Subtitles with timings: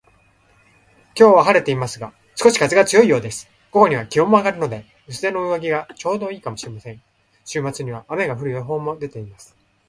[1.15, 3.51] 今日は晴れていますが、少し風が強いようです。
[3.69, 6.99] 午後には気温も上がるので、薄手の上着がちょうど良いかもしれません。
[7.45, 9.55] 週末には雨が降る予報も出ています